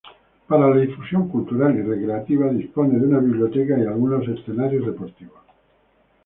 Para 0.47 0.67
la 0.67 0.77
difusión 0.81 1.29
cultural 1.29 1.77
y 1.77 1.83
recreativa 1.83 2.49
dispone 2.49 2.97
de 2.97 3.05
una 3.05 3.19
biblioteca 3.19 3.77
y 3.77 3.85
algunos 3.85 4.27
escenarios 4.29 4.83
deportivos. 4.87 5.41